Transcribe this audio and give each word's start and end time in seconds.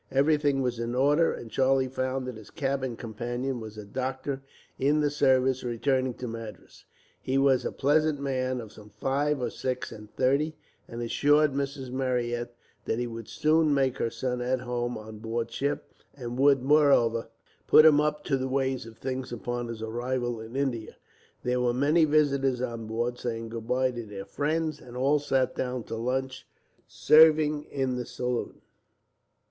Everything 0.11 0.63
was 0.63 0.79
in 0.79 0.95
order, 0.95 1.31
and 1.31 1.51
Charlie 1.51 1.87
found 1.87 2.25
that 2.25 2.35
his 2.35 2.49
cabin 2.49 2.95
companion 2.95 3.59
was 3.59 3.77
a 3.77 3.85
doctor 3.85 4.41
in 4.79 4.99
the 4.99 5.11
service, 5.11 5.63
returning 5.63 6.15
to 6.15 6.27
Madras. 6.27 6.85
He 7.21 7.37
was 7.37 7.63
a 7.65 7.71
pleasant 7.71 8.19
man, 8.19 8.59
of 8.61 8.71
some 8.71 8.89
five 8.89 9.39
or 9.39 9.51
six 9.51 9.91
and 9.91 10.09
thirty, 10.15 10.55
and 10.87 11.03
assured 11.03 11.53
Mrs. 11.53 11.91
Marryat 11.91 12.55
that 12.85 12.97
he 12.97 13.05
would 13.05 13.27
soon 13.27 13.75
make 13.75 13.99
her 13.99 14.09
son 14.09 14.41
at 14.41 14.61
home 14.61 14.97
on 14.97 15.19
board 15.19 15.51
ship, 15.51 15.93
and 16.15 16.35
would, 16.39 16.63
moreover, 16.63 17.27
put 17.67 17.85
him 17.85 18.01
up 18.01 18.23
to 18.23 18.37
the 18.37 18.47
ways 18.49 18.87
of 18.87 18.97
things 18.97 19.31
upon 19.31 19.67
his 19.67 19.83
arrival 19.83 20.39
in 20.41 20.55
India. 20.55 20.95
There 21.43 21.61
were 21.61 21.75
many 21.75 22.05
visitors 22.05 22.59
on 22.59 22.87
board, 22.87 23.19
saying 23.19 23.49
goodbye 23.49 23.91
to 23.91 24.03
their 24.07 24.25
friends, 24.25 24.79
and 24.81 24.97
all 24.97 25.19
sat 25.19 25.53
down 25.53 25.83
to 25.83 25.95
lunch, 25.95 26.47
served 26.87 27.39
in 27.39 27.97
the 27.97 28.05
saloon. 28.07 28.61